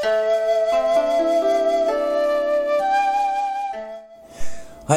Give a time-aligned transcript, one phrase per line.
[0.00, 0.08] は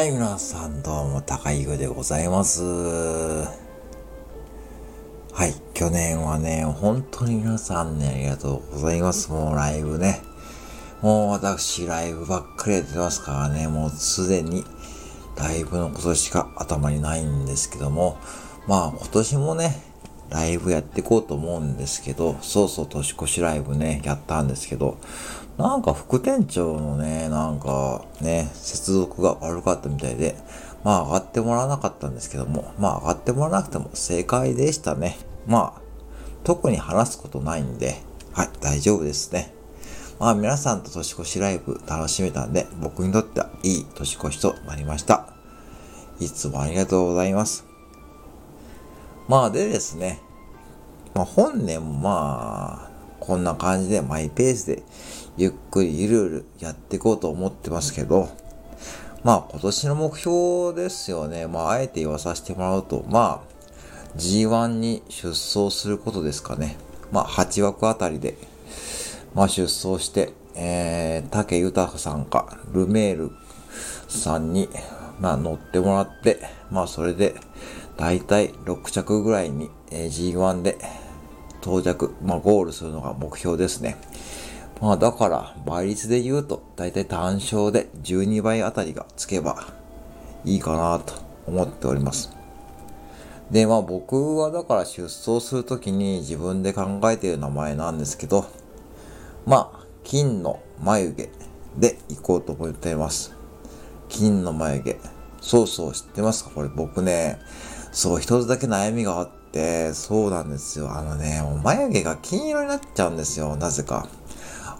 [0.06, 2.62] い、皆さんどうも、高井具でございます。
[2.62, 3.48] は
[5.46, 9.32] い、去年はね、本当に皆さんね、ありがとうございます。
[9.32, 10.22] もうライブね。
[11.00, 14.64] もう私、ライブばっかりやってますからね、もうすでに、
[15.36, 18.18] ライブのことしか頭にないんですけども、
[18.68, 19.91] まあ今年もね、
[20.32, 24.96] ライブやっていこうと思うんですけど、そうそう年越しライブね、やったんですけど、
[25.58, 30.36] なんか副店長のね、なんかね、接続が悪かったみたいで、
[30.84, 35.18] まあ上がってもらわなかったんですけども、まあ上がってもらわなくても正解でしたね。
[35.46, 35.80] まあ、
[36.44, 38.00] 特に話すことないんで、
[38.32, 39.54] はい、大丈夫ですね。
[40.18, 45.26] まあ皆さんと年越しライブ楽しめたんで、僕にとってはいい年越しとなりました。
[46.20, 47.71] いつもありがとうございます。
[49.28, 50.20] まあでですね、
[51.14, 52.90] まあ本年もまあ、
[53.20, 54.82] こんな感じでマイペースで
[55.36, 58.28] ゆっくりゆるゆるやっていこうと思ってますけど、
[59.22, 61.46] まあ今年の目標ですよね。
[61.46, 63.52] まああえて言わさせてもらうと、まあ
[64.16, 66.76] G1 に出走することですかね。
[67.12, 68.36] まあ8枠あたりで、
[69.34, 73.30] まあ出走して、えー、竹豊さんか、ルメール
[74.08, 74.68] さんに、
[75.20, 77.34] まあ乗ってもらって、まあそれで、
[77.96, 80.78] だいたい6着ぐらいに、G1 で
[81.60, 83.96] 到着、まあゴールするのが目標ですね。
[84.80, 89.68] まあだから倍率で言うとだいたい単勝で12倍あたりがつけば
[90.44, 91.14] いいかなと
[91.46, 92.30] 思っております。
[93.50, 98.46] で、まあ僕はだから出走するときに自分で考えている名前なんですけど、
[99.46, 101.30] まあ金の眉毛
[101.76, 103.36] で行こうと思っています。
[104.08, 104.98] 金の眉毛。
[105.40, 106.50] そうそう知ってますか？
[106.50, 107.38] これ僕ね、
[107.92, 110.90] そう一つだけ悩みがあって、そうなんですよ。
[110.90, 113.54] あのね、もう眉毛が金色になっちゃうんですよ。
[113.56, 114.08] なぜか。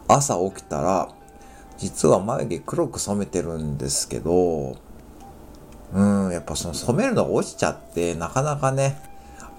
[0.08, 1.08] 朝起きたら、
[1.76, 4.76] 実は眉毛黒く染めてるんですけど、
[5.92, 8.98] うん、やっぱその染めるのが落ちちゃって、なかなかね、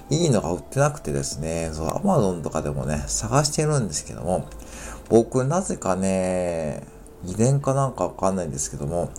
[0.09, 4.47] いいのが売ってなくてですね、そう、アマゾンとかでもね、探してるんですけども、
[5.09, 6.88] 僕なぜかね、
[7.25, 9.11] 遺伝かなんかわかんないんですけども、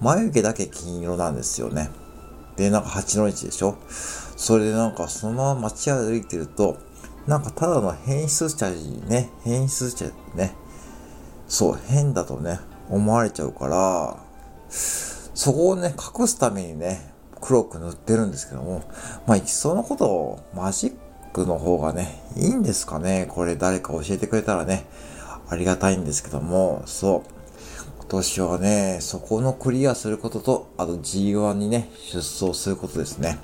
[0.00, 1.90] 眉毛だけ金色なんですよね。
[2.56, 3.76] で、なんか8の1でしょ？
[4.36, 6.78] それでなんかそのまま街歩いてると、
[7.26, 10.54] なんかただの変質者にね、変質者ね、
[11.48, 14.16] そう、変だとね、思われちゃうから、
[14.68, 18.82] そこをね、隠すためにね、黒く塗ってるんですけども、
[19.26, 20.96] まあ、いっそのことをマジッ
[21.32, 23.26] クの方がね、いいんですかね？
[23.28, 24.86] これ誰か教えてくれたらね、
[25.48, 27.30] ありがたいんですけども、そう。
[28.08, 33.38] 今年はね、そこのクリアすることと、あと G1 にね、出走することですね。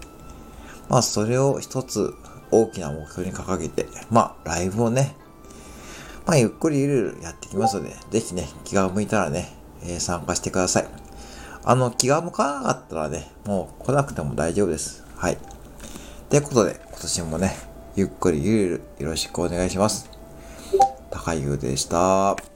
[0.89, 2.15] まあ、それを一つ
[2.53, 5.17] 大きな目標に掲げて、まあ、ライブをね、
[6.27, 9.53] まあ、ゆっくりゆるゆるやっていきますので、ぜひね、気が向いたらね、
[9.83, 10.87] えー、参加してください。
[11.65, 15.05] あの、気が向かなかったらね、もう来なくても大丈夫です。
[15.17, 15.39] はい。
[16.31, 17.57] ということで、今年もね、
[17.97, 20.09] ゆっくりゆるゆるよろしくお願いします。
[21.11, 22.52] 高井優でした。